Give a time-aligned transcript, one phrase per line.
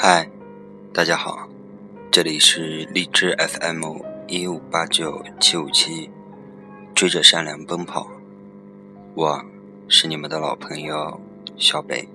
[0.00, 0.30] 嗨，
[0.94, 1.48] 大家好，
[2.08, 3.96] 这里是荔枝 FM
[4.28, 6.08] 一五八九七五七，
[6.94, 8.06] 追着善良奔跑，
[9.16, 9.44] 我
[9.88, 11.20] 是你们的老朋友
[11.56, 12.08] 小北。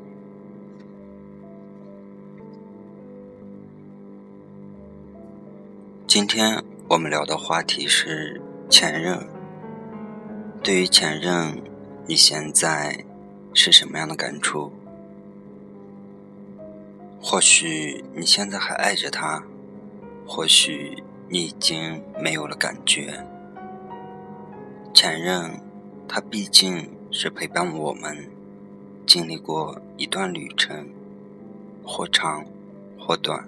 [6.07, 9.19] 今天我们聊的话题是前任。
[10.63, 11.61] 对于前任，
[12.07, 13.03] 你现在
[13.53, 14.71] 是什么样的感触？
[17.25, 19.41] 或许你现在还爱着他，
[20.27, 23.25] 或许你已经没有了感觉。
[24.93, 25.57] 前任，
[26.05, 28.29] 他毕竟是陪伴我们
[29.07, 30.89] 经历过一段旅程，
[31.81, 32.45] 或长
[32.99, 33.47] 或短。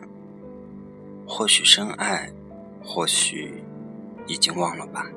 [1.27, 2.31] 或许深爱，
[2.81, 3.61] 或许
[4.25, 5.11] 已经忘了吧。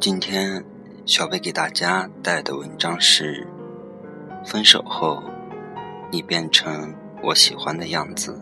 [0.00, 0.64] 今天，
[1.06, 3.46] 小贝给大家带来的文章是。
[4.44, 5.22] 分手后，
[6.10, 8.40] 你变成我喜欢的样子。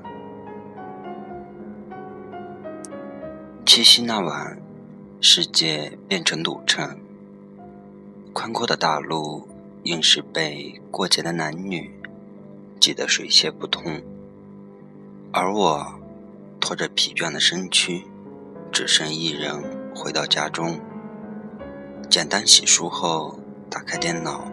[3.67, 4.59] 七夕那晚，
[5.21, 6.99] 世界变成赌城，
[8.33, 9.47] 宽阔的大路
[9.83, 11.91] 硬是被过节的男女
[12.81, 14.01] 挤得水泄不通，
[15.33, 16.01] 而我
[16.61, 18.05] 拖着疲倦的身躯，
[18.73, 19.62] 只身一人
[19.95, 20.81] 回到家中，
[22.09, 24.51] 简单洗漱后，打开电脑。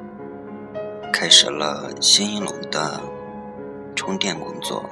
[1.18, 3.00] 开始了新一轮的
[3.96, 4.84] 充电工作。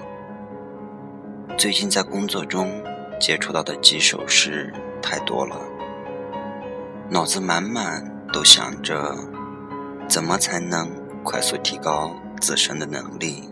[1.58, 2.82] 最近在工作中
[3.20, 5.60] 接触到的棘手事太多了，
[7.10, 9.14] 脑子满满都想着
[10.08, 10.90] 怎么才能
[11.26, 13.50] 快速提高自身的能力，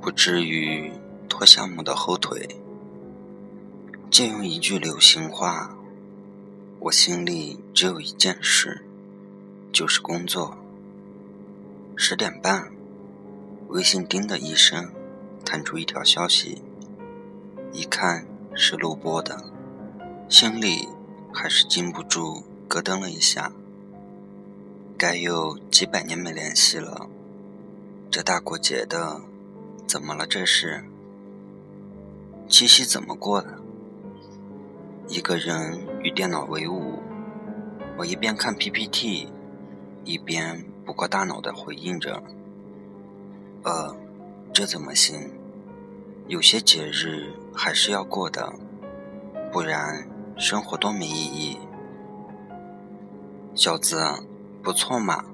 [0.00, 0.92] 不至于
[1.28, 2.48] 拖项目的后腿。
[4.12, 5.76] 借用一句流行话，
[6.78, 8.86] 我心里只有一件事，
[9.72, 10.56] 就是工作。
[12.00, 12.70] 十点半，
[13.66, 14.92] 微信“叮”的一声，
[15.44, 16.62] 弹出一条消息。
[17.72, 18.24] 一看
[18.54, 19.50] 是录播的，
[20.28, 20.88] 心里
[21.32, 23.50] 还是禁不住咯噔了一下。
[24.96, 27.08] 该有几百年没联系了，
[28.12, 29.20] 这大过节的，
[29.84, 30.84] 怎么了这是？
[32.48, 33.58] 七夕怎么过的？
[35.08, 37.00] 一个人与电脑为伍，
[37.96, 39.32] 我一边看 PPT，
[40.04, 40.64] 一边。
[40.88, 42.22] 不过大脑的回应着
[43.62, 43.94] ：“呃，
[44.54, 45.30] 这怎么行？
[46.28, 48.50] 有些节日还是要过的，
[49.52, 51.58] 不然生活多没意义。”
[53.54, 54.02] 小子，
[54.62, 55.26] 不错嘛！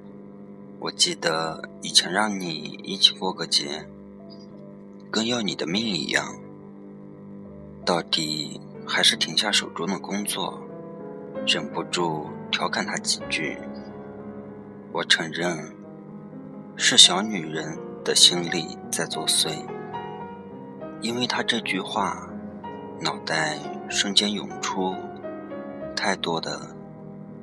[0.80, 3.86] 我记得以前让你一起过个节，
[5.08, 6.34] 跟要你的命一样。
[7.84, 10.60] 到底还是停下手中的工作，
[11.46, 13.56] 忍不住调侃他几句。
[14.94, 15.74] 我承认，
[16.76, 19.50] 是小女人的心理在作祟。
[21.00, 22.28] 因为他这句话，
[23.00, 23.58] 脑袋
[23.90, 24.94] 瞬间涌出
[25.96, 26.76] 太多的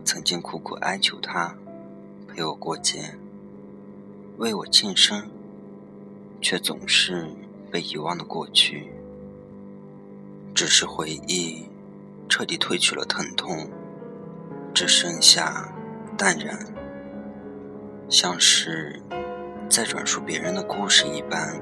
[0.06, 1.54] 曾经苦苦哀求他
[2.26, 3.18] 陪我过节、
[4.38, 5.30] 为我庆生，
[6.40, 7.28] 却总是
[7.70, 8.94] 被遗忘的过去。
[10.56, 11.66] 只是回忆
[12.30, 13.70] 彻底褪去了疼痛，
[14.74, 15.70] 只剩下
[16.18, 16.58] 淡然。
[18.12, 19.02] 像是
[19.70, 21.58] 在转述别人的故事一般，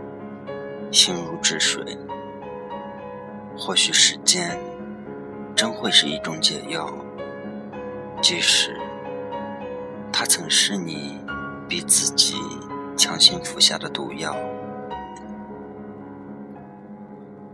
[0.91, 1.95] 心如止水。
[3.55, 4.57] 或许时间
[5.55, 6.91] 真会是一种解药，
[8.19, 8.75] 即使
[10.11, 11.19] 它曾是你
[11.67, 12.35] 逼自己
[12.97, 14.35] 强行服下的毒药。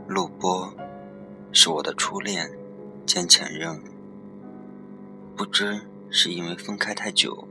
[0.08, 0.74] 录播
[1.52, 2.50] 是我的初恋
[3.06, 3.78] 兼前任，
[5.36, 7.46] 不知是因为分开太久。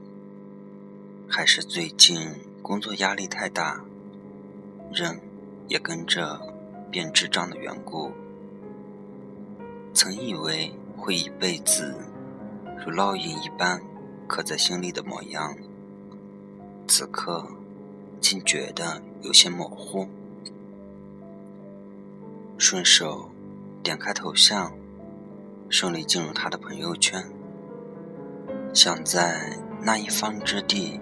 [1.28, 2.18] 还是最近
[2.62, 3.84] 工作压力太大，
[4.92, 5.20] 人
[5.68, 6.40] 也跟着
[6.90, 8.12] 变智障的缘故。
[9.92, 11.94] 曾以为会一辈子
[12.84, 13.80] 如烙印一般
[14.28, 15.56] 刻在心里的模样，
[16.86, 17.46] 此刻
[18.20, 20.06] 竟觉得有些模糊。
[22.56, 23.30] 顺手
[23.82, 24.72] 点开头像，
[25.68, 27.28] 顺利进入他的朋友圈，
[28.72, 31.00] 想在那一方之地。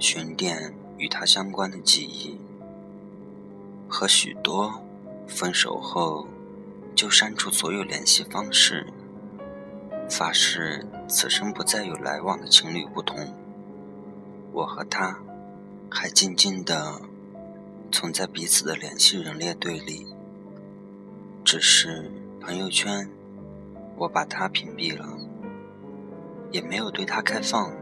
[0.00, 2.40] 寻点与他相关的记忆，
[3.86, 4.82] 和许多
[5.28, 6.26] 分手后
[6.94, 8.86] 就删除所有联系方式、
[10.08, 13.34] 发誓此生不再有来往的情侣不同，
[14.52, 15.18] 我和他
[15.90, 17.02] 还静静地
[17.92, 20.06] 存在彼此的联系人列队里。
[21.44, 22.10] 只是
[22.40, 23.10] 朋友圈，
[23.96, 25.18] 我把他屏蔽了，
[26.50, 27.79] 也没有对他开放。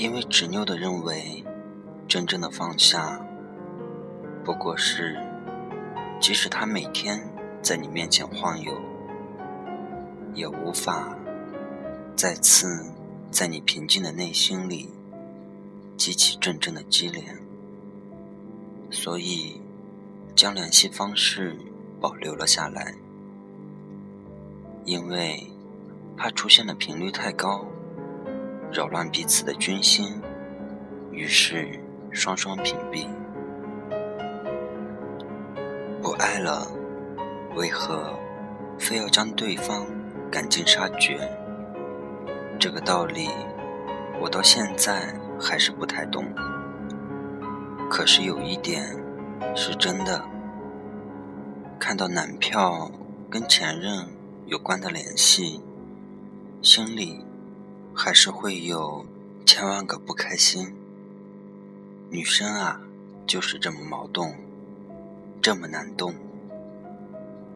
[0.00, 1.44] 因为执拗的认为
[2.08, 3.20] 真正的放下，
[4.42, 5.20] 不过是，
[6.18, 7.22] 即使他每天
[7.60, 8.72] 在你面前晃悠，
[10.32, 11.14] 也无法
[12.16, 12.90] 再次
[13.30, 14.88] 在你平静的内心里
[15.98, 17.36] 激起阵阵的激恋。
[18.90, 19.60] 所以，
[20.34, 21.58] 将联系方式
[22.00, 22.94] 保留了下来，
[24.86, 25.46] 因为
[26.16, 27.66] 怕出现的频率太高，
[28.72, 30.20] 扰乱彼此的军心，
[31.10, 31.68] 于是
[32.12, 33.08] 双双屏蔽。
[36.00, 36.70] 不爱了，
[37.56, 38.16] 为何
[38.78, 39.84] 非要将对方
[40.30, 41.18] 赶尽杀绝？
[42.60, 43.28] 这个道理，
[44.20, 46.24] 我到现在还是不太懂。
[47.90, 48.84] 可是有一点
[49.56, 50.22] 是真的，
[51.78, 52.88] 看到男票
[53.28, 54.06] 跟前任
[54.46, 55.60] 有关的联系，
[56.62, 57.24] 心里
[58.02, 59.04] 还是会有
[59.44, 60.74] 千万个不开心。
[62.08, 62.80] 女生啊，
[63.26, 64.34] 就是这么矛盾，
[65.42, 66.14] 这么难懂。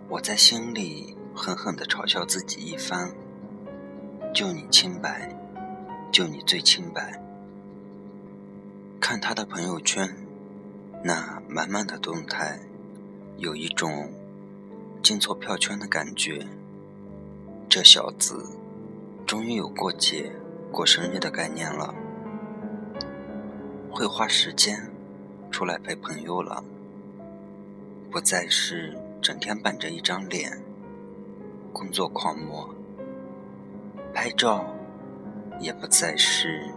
[0.07, 3.11] 我在心里狠狠地嘲笑自己一番，
[4.35, 5.35] 就你清白，
[6.13, 7.19] 就你最清白。
[9.01, 10.15] 看他的朋友圈。
[11.03, 12.61] 那满满的动态，
[13.39, 14.13] 有一种
[15.03, 16.47] 进错票圈的感觉。
[17.67, 18.47] 这小子
[19.35, 20.31] 终于有过节、
[20.71, 21.93] 过生日的概念了，
[23.91, 24.89] 会花时间
[25.51, 26.63] 出来陪朋友了，
[28.13, 30.63] 不再是整天板着一张脸，
[31.73, 32.73] 工作狂魔。
[34.15, 34.73] 拍照
[35.59, 36.73] 也不再是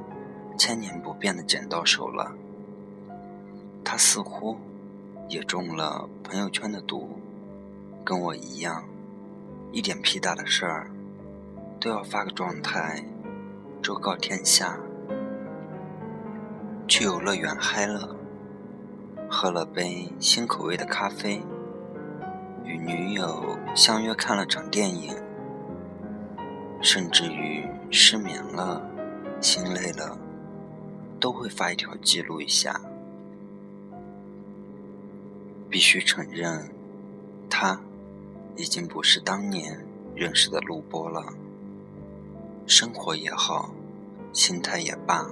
[0.57, 2.35] 千年不变的剪刀手了。
[3.83, 4.57] 他似乎
[5.29, 7.19] 也中了朋友圈的毒，
[8.03, 8.83] 跟我一样，
[9.71, 10.89] 一点屁大的事儿
[11.79, 13.03] 都要发个状态，
[13.81, 14.79] 昭告天下。
[16.87, 18.15] 去游乐园嗨了，
[19.29, 21.41] 喝了杯新口味的咖啡，
[22.63, 25.15] 与女友相约看了场电影，
[26.81, 28.81] 甚至于失眠了、
[29.41, 30.17] 心累了，
[31.19, 32.79] 都会发一条记录一下。
[35.69, 36.71] 必须承认，
[37.49, 37.79] 他
[38.55, 39.85] 已经不是当年
[40.15, 41.21] 认识的陆波了。
[42.69, 43.69] 生活也好，
[44.33, 45.25] 心态也罢，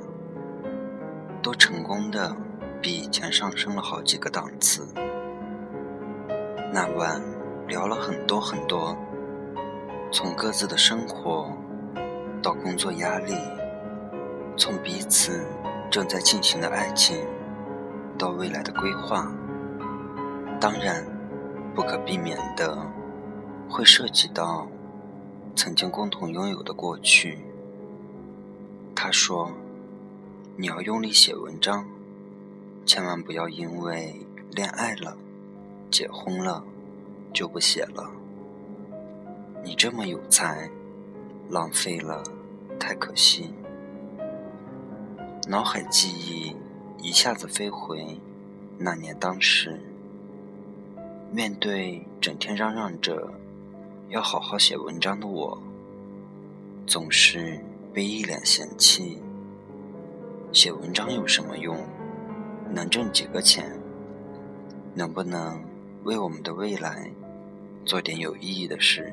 [1.43, 2.33] 都成功的
[2.81, 4.87] 比以前上升了好几个档次。
[6.71, 7.21] 那晚
[7.67, 8.95] 聊了很多很多，
[10.13, 11.51] 从各自的生活
[12.41, 13.35] 到工作压力，
[14.55, 15.45] 从彼此
[15.91, 17.17] 正在进行的爱情
[18.17, 19.29] 到未来的规划。
[20.57, 21.05] 当然，
[21.75, 22.77] 不可避免的
[23.69, 24.65] 会涉及到
[25.55, 27.39] 曾经共同拥有的过去。
[28.93, 29.51] 他说
[30.57, 31.87] ：“你要用力写文章，
[32.85, 34.15] 千万不要因为
[34.51, 35.17] 恋爱了、
[35.89, 36.63] 结婚了
[37.33, 38.11] 就不写了。
[39.63, 40.69] 你这么有才，
[41.49, 42.21] 浪费了
[42.79, 43.53] 太可惜。”
[45.47, 46.55] 脑海记忆
[47.01, 48.19] 一下子飞回
[48.77, 49.79] 那年当时。
[51.31, 53.29] 面对整天嚷嚷着
[54.09, 55.57] 要好好写文章的我，
[56.85, 57.59] 总是
[57.93, 59.19] 被一脸嫌弃。
[60.51, 61.77] 写文章有什么用？
[62.71, 63.79] 能挣几个钱？
[64.93, 65.62] 能不能
[66.03, 67.12] 为我们的未来
[67.83, 69.12] 做点有意义的事？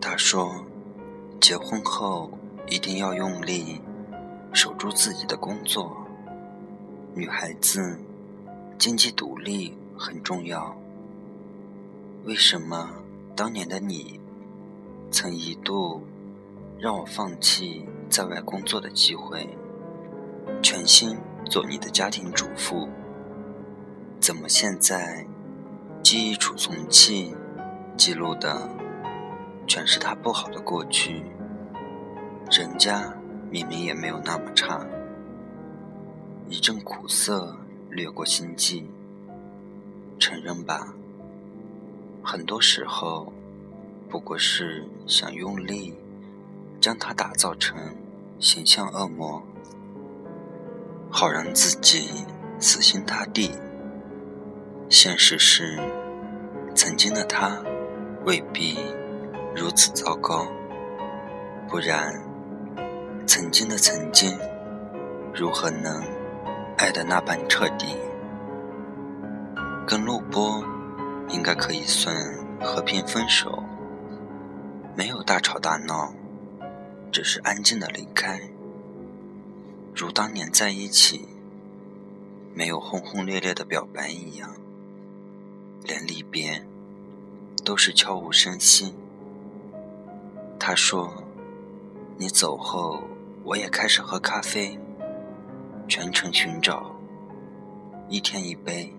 [0.00, 0.64] 他说，
[1.40, 2.30] 结婚后
[2.68, 3.80] 一定要用力
[4.52, 5.96] 守住自己的工作。
[7.14, 7.98] 女孩子
[8.78, 9.76] 经济独立。
[10.00, 10.76] 很重要。
[12.28, 12.90] 为什么
[13.34, 14.20] 当年的你，
[15.10, 16.06] 曾一度
[16.78, 19.48] 让我放弃在外工作的机会，
[20.62, 21.16] 全心
[21.46, 22.86] 做你的家庭主妇？
[24.20, 25.26] 怎么现在
[26.02, 27.34] 记忆储存器
[27.96, 28.68] 记录的
[29.66, 31.22] 全是他不好的过去？
[32.50, 33.10] 人家
[33.50, 34.86] 明明也没有那么差。
[36.46, 37.56] 一阵苦涩
[37.88, 38.86] 掠过心际。
[40.18, 40.92] 承认吧，
[42.22, 43.32] 很多时候
[44.08, 45.94] 不过是想用力
[46.80, 47.76] 将它打造成
[48.38, 49.42] 形象恶魔，
[51.10, 52.24] 好让自己
[52.58, 53.50] 死心塌地。
[54.88, 55.78] 现实是，
[56.74, 57.58] 曾经的他
[58.24, 58.78] 未必
[59.54, 60.46] 如此糟糕，
[61.68, 62.22] 不然，
[63.26, 64.38] 曾经的曾经
[65.34, 66.02] 如何能
[66.76, 67.96] 爱得那般彻底？
[69.86, 70.62] 跟录播
[71.30, 72.16] 应该可以算
[72.60, 73.62] 和平分手，
[74.96, 76.12] 没有大吵大闹，
[77.12, 78.40] 只是安静的离开。
[79.94, 81.28] 如当年在一起，
[82.54, 84.54] 没有轰轰烈烈的表白一样，
[85.84, 86.64] 连离别
[87.64, 88.94] 都是悄无声息。
[90.58, 91.22] 他说
[92.18, 93.02] ：“你走后，
[93.44, 94.78] 我也开始喝咖啡，
[95.86, 96.96] 全程寻找，
[98.08, 98.92] 一天一杯，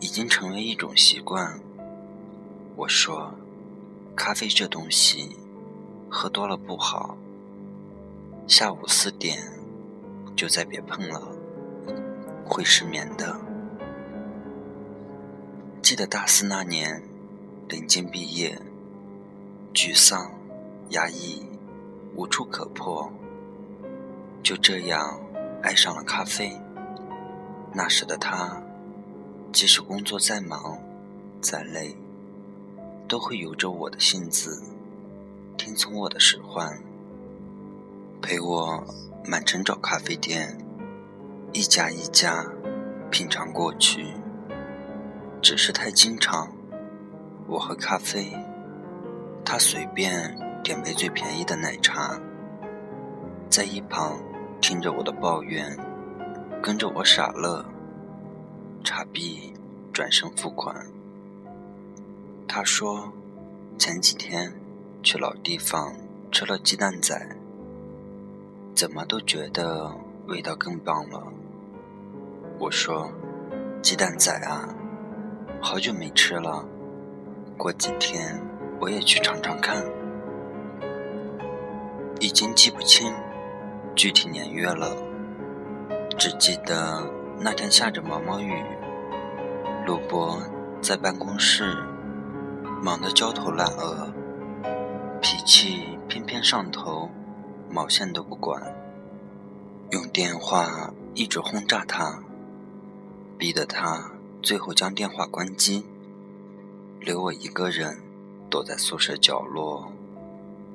[0.00, 1.58] 已经成为一种习惯。”
[2.76, 3.34] 我说
[4.14, 5.36] ：“咖啡这东西，
[6.08, 7.16] 喝多了不好。
[8.46, 9.42] 下午四点
[10.36, 11.20] 就再别碰了，
[12.44, 13.40] 会失眠的。”
[15.82, 17.02] 记得大四那年，
[17.68, 18.60] 临近毕业，
[19.72, 20.30] 沮丧、
[20.90, 21.46] 压抑、
[22.14, 23.10] 无处可破，
[24.42, 25.18] 就这样
[25.62, 26.56] 爱上了咖啡。
[27.72, 28.62] 那时的他，
[29.52, 30.78] 即使工作再忙、
[31.40, 31.96] 再累。
[33.08, 34.62] 都会由着我的性子，
[35.56, 36.78] 听从我的使唤，
[38.20, 38.84] 陪我
[39.24, 40.58] 满城找咖啡店，
[41.54, 42.44] 一家一家
[43.10, 44.08] 品尝过去。
[45.40, 46.52] 只是太经常，
[47.46, 48.30] 我喝咖啡，
[49.42, 52.20] 他随便点杯最便宜的奶茶，
[53.48, 54.20] 在一旁
[54.60, 55.74] 听着我的抱怨，
[56.62, 57.64] 跟着我傻乐，
[58.84, 59.52] 茶毕
[59.92, 60.86] 转身付款。
[62.46, 63.12] 他说
[63.78, 64.52] ：“前几天
[65.02, 65.94] 去老地方
[66.32, 67.36] 吃了鸡蛋仔，
[68.74, 69.94] 怎么都觉得
[70.26, 71.22] 味道更棒了。”
[72.58, 73.10] 我说
[73.82, 74.68] ：“鸡蛋仔啊，
[75.60, 76.64] 好久没吃了，
[77.56, 78.40] 过几天
[78.80, 79.84] 我也去尝尝看。”
[82.20, 83.12] 已经记不清
[83.94, 84.96] 具体年月了，
[86.18, 87.08] 只记得
[87.40, 88.64] 那天下着毛毛雨，
[89.86, 90.42] 陆伯
[90.82, 91.76] 在办公室。
[92.80, 94.12] 忙得焦头烂额，
[95.20, 97.10] 脾气偏偏上头，
[97.68, 98.72] 毛线都不管，
[99.90, 102.22] 用电话一直轰炸他，
[103.36, 105.84] 逼得他最后将电话关机，
[107.00, 108.00] 留我一个人
[108.48, 109.92] 躲在宿舍角落，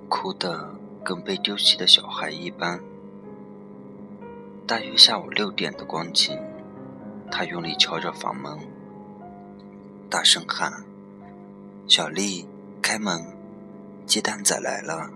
[0.09, 2.81] 哭得跟被丢弃的小孩一般。
[4.67, 6.37] 大约下午六点的光景，
[7.35, 8.59] 他用力敲着房门，
[10.07, 10.85] 大声喊。
[11.87, 12.47] 小丽，
[12.79, 13.25] 开门，
[14.05, 15.09] 鸡蛋仔来了。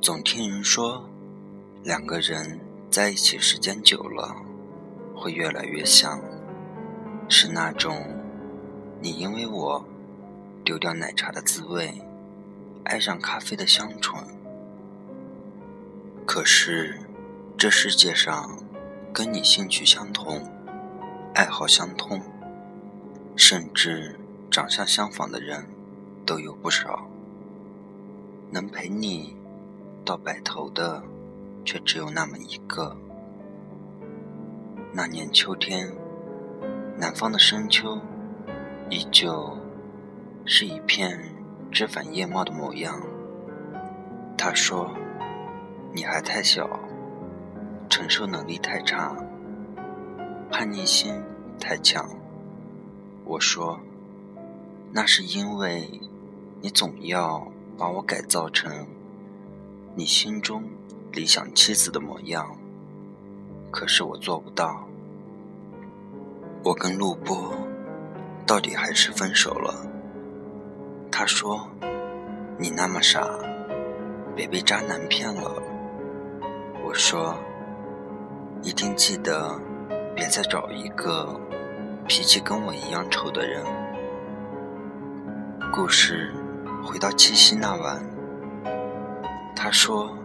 [0.00, 1.10] 总听人说，
[1.82, 4.36] 两个人在一起时间久了，
[5.12, 6.22] 会越来越像，
[7.28, 8.06] 是那种
[9.00, 9.84] 你因为我
[10.64, 12.00] 丢掉奶茶的滋味，
[12.84, 14.22] 爱上咖啡的香醇。
[16.24, 17.00] 可是，
[17.58, 18.56] 这世界上
[19.16, 20.42] 跟你兴趣相同、
[21.34, 22.20] 爱好相通，
[23.34, 24.20] 甚至……
[24.50, 25.66] 长相相仿的人
[26.26, 27.08] 都有不少，
[28.50, 29.34] 能陪你
[30.04, 31.02] 到白头的，
[31.64, 32.94] 却只有那么一个。
[34.92, 35.90] 那年秋天，
[36.98, 37.98] 南方的深秋，
[38.90, 39.56] 依旧
[40.44, 41.18] 是一片
[41.72, 43.00] 枝繁叶茂的模样。
[44.36, 44.94] 他说
[45.92, 46.78] ：“你还太小，
[47.96, 49.16] 承受能力太差，
[50.50, 51.14] 叛逆心
[51.58, 52.06] 太强。”
[53.24, 53.80] 我说。
[54.92, 56.00] 那是因为，
[56.62, 58.86] 你总要把我改造成
[59.94, 60.62] 你心中
[61.12, 62.56] 理想妻子的模样，
[63.70, 64.86] 可是我做不到。
[66.62, 67.52] 我跟陆波
[68.46, 69.86] 到底还是分手了。
[71.10, 71.68] 他说
[72.56, 73.28] ：“你那么傻，
[74.34, 75.62] 别被渣男骗了。”
[76.86, 77.36] 我说
[78.66, 79.56] ：“一定记得，
[80.16, 81.40] 别再找一个
[82.08, 83.64] 脾气跟我一样臭的人。”
[85.72, 86.34] 故事
[86.84, 88.04] 回到七夕那晚，
[89.54, 90.18] 他说：“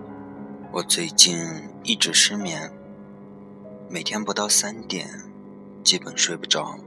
[0.73, 1.37] 我最近
[1.83, 2.71] 一直失眠，
[3.87, 5.07] 每天不到三点，
[5.83, 6.79] 基本睡不着。”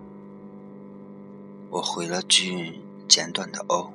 [1.70, 3.92] 我回了句简短的“哦”，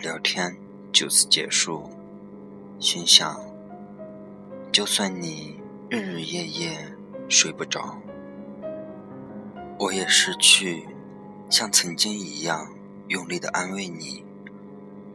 [0.00, 0.56] 聊天
[0.90, 1.90] 就此结束。
[2.80, 3.38] 心想：
[4.72, 5.60] 就算你
[5.90, 6.96] 日日夜夜
[7.28, 7.98] 睡不着，
[9.78, 10.86] 我也失去
[11.50, 12.72] 像曾经一样。
[13.08, 14.24] 用力的安慰你，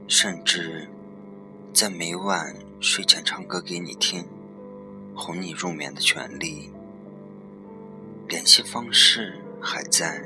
[0.07, 0.87] 甚至
[1.73, 4.23] 在每晚睡前唱歌给你听，
[5.15, 6.71] 哄你入眠的权利。
[8.27, 10.21] 联系方式还在，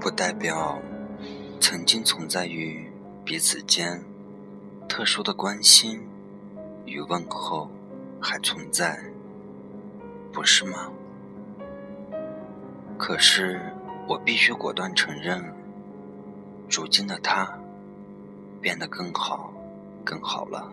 [0.00, 0.82] 不代表
[1.60, 2.90] 曾经存在于
[3.24, 4.04] 彼此间
[4.88, 6.02] 特殊的关心
[6.86, 7.70] 与问候
[8.20, 8.98] 还存在，
[10.32, 10.90] 不是吗？
[12.98, 13.60] 可是
[14.08, 15.52] 我必须果断承认。
[16.68, 17.58] 如今的他，
[18.60, 19.52] 变得更好，
[20.04, 20.72] 更好了。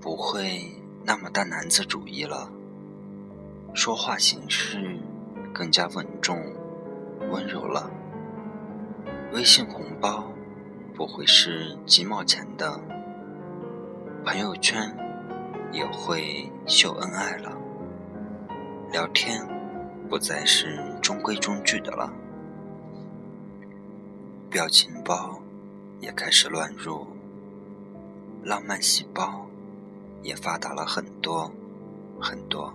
[0.00, 0.62] 不会
[1.04, 2.50] 那么大男子主义了，
[3.74, 4.96] 说话行事
[5.52, 6.38] 更加稳重、
[7.30, 7.90] 温柔了。
[9.32, 10.30] 微信红包
[10.94, 12.80] 不会是几毛钱的，
[14.24, 14.96] 朋友圈
[15.72, 17.56] 也会秀恩爱了，
[18.92, 19.46] 聊天
[20.08, 22.12] 不再是中规中矩的了，
[24.50, 25.40] 表情包
[26.00, 27.06] 也开始乱入，
[28.42, 29.46] 浪漫细胞
[30.22, 31.50] 也发达了很多
[32.20, 32.72] 很多，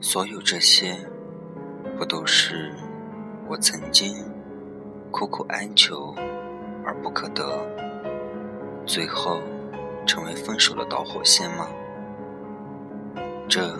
[0.00, 0.96] 所有这些
[1.98, 2.72] 不都是？
[3.46, 4.16] 我曾经
[5.10, 6.14] 苦苦哀求
[6.82, 7.44] 而不可得，
[8.86, 9.40] 最后
[10.06, 11.68] 成为分手的导火线吗？
[13.48, 13.76] 这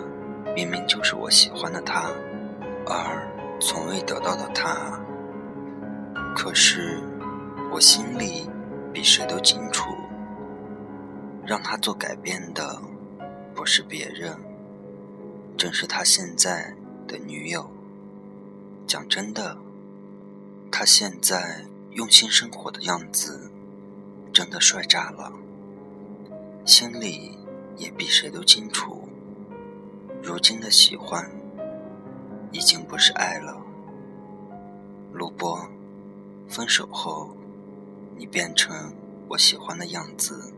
[0.55, 2.09] 明明就是我喜欢的他，
[2.87, 3.27] 而
[3.59, 4.99] 从未得到的他。
[6.35, 6.99] 可是
[7.71, 8.49] 我心里
[8.91, 9.95] 比谁都清楚，
[11.45, 12.81] 让他做改变的
[13.53, 14.35] 不是别人，
[15.57, 16.75] 正是他现在
[17.07, 17.69] 的女友。
[18.87, 19.57] 讲真的，
[20.71, 23.51] 他现在用心生活的样子，
[24.35, 25.31] 真的帅炸了。
[26.65, 27.39] 心里
[27.77, 29.07] 也比谁都清楚，
[30.21, 31.31] 如今的喜欢，
[32.51, 33.55] 已经不是爱了。
[35.13, 35.65] 陆波，
[36.49, 37.29] 分手后，
[38.17, 38.91] 你变成
[39.29, 40.51] 我喜欢的样子，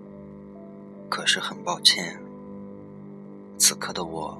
[1.08, 2.20] 可是很抱歉，
[3.60, 4.36] 此刻的我，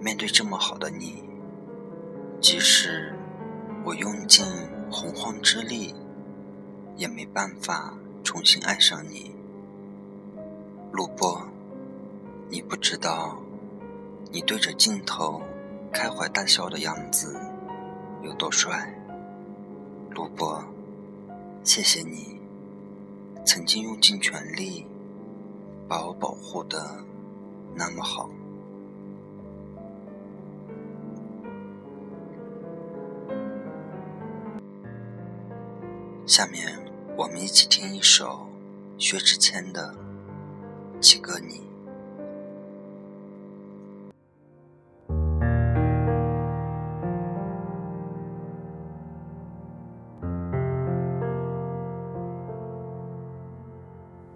[0.00, 1.22] 面对这么好的你。
[2.40, 3.14] 即使
[3.84, 4.44] 我用尽
[4.90, 5.94] 洪荒之力，
[6.96, 9.34] 也没办法重新爱上你，
[10.92, 11.42] 陆波。
[12.48, 13.38] 你不知道，
[14.30, 15.40] 你对着镜头
[15.90, 17.34] 开怀大笑的样子
[18.22, 18.94] 有多帅，
[20.10, 20.62] 陆波。
[21.64, 22.38] 谢谢你，
[23.44, 24.86] 曾经用尽全力
[25.88, 27.02] 把我保护的
[27.74, 28.28] 那么好。
[36.26, 36.81] 下面
[37.14, 38.46] 我们一起听一首
[38.96, 39.94] 薛之谦的
[40.98, 41.56] 《几个你》。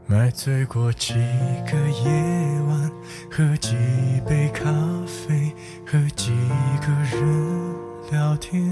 [0.09, 2.93] 买醉过几个夜晚，
[3.31, 3.75] 喝几
[4.27, 4.71] 杯咖
[5.07, 5.53] 啡，
[5.87, 6.31] 和几
[6.81, 7.75] 个人
[8.11, 8.71] 聊天。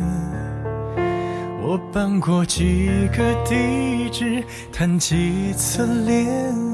[1.67, 6.27] 我搬过几个地址，谈几次恋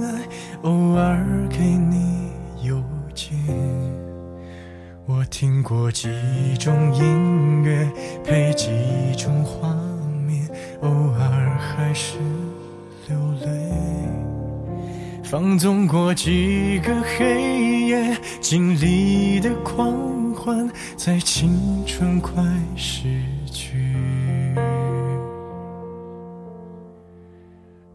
[0.03, 0.21] 爱，
[0.63, 2.29] 偶尔给你
[2.65, 2.83] 邮
[3.15, 3.39] 件。
[5.07, 6.09] 我听过几
[6.59, 7.89] 种音乐，
[8.25, 8.69] 配几
[9.17, 9.73] 种画
[10.27, 10.49] 面，
[10.81, 12.19] 偶尔还是
[13.09, 13.49] 流泪。
[15.23, 22.43] 放纵过几个黑夜，经历的狂欢，在青春快
[22.75, 23.23] 逝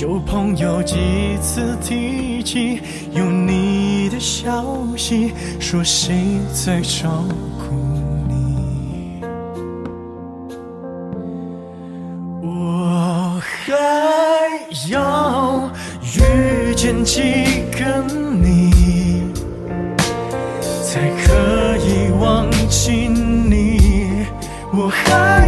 [0.00, 0.94] 旧朋友几
[1.42, 2.80] 次提起
[3.10, 4.64] 有你的消
[4.96, 6.14] 息，说谁
[6.54, 7.24] 在照
[7.58, 7.74] 顾
[8.28, 9.20] 你？
[12.40, 13.74] 我还
[14.88, 15.68] 要
[16.14, 17.20] 遇见几
[17.72, 17.84] 个
[18.40, 19.32] 你，
[20.80, 24.26] 才可以忘记你？
[24.72, 25.47] 我还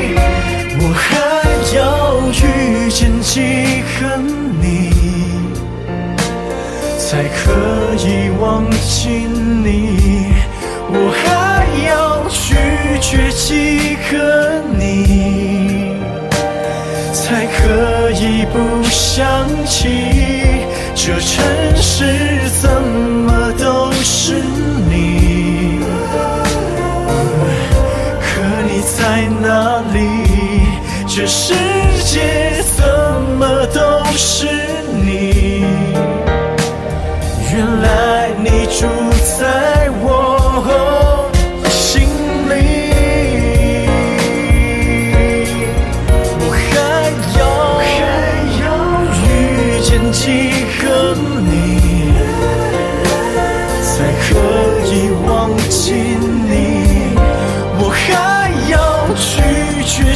[0.83, 4.17] 我还要遇见几个
[4.59, 4.89] 你，
[6.97, 9.09] 才可以忘记
[9.63, 10.33] 你？
[10.89, 12.55] 我还要拒
[12.99, 15.95] 绝几个你，
[17.13, 19.87] 才可以不想起？
[20.95, 21.45] 这城
[55.41, 57.15] 忘记你？
[57.79, 59.41] 我还要拒
[59.83, 60.15] 绝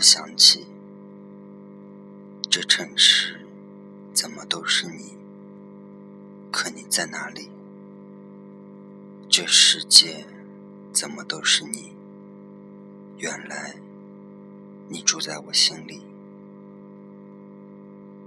[0.00, 0.66] 想起？
[2.50, 3.46] 这城市
[4.12, 5.16] 怎么都是你？
[6.50, 7.50] 可你在哪里？
[9.28, 10.26] 这世界
[10.92, 11.92] 怎么都是你？
[13.18, 13.76] 原来
[14.88, 16.00] 你住在我心里。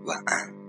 [0.05, 0.60] 晚安。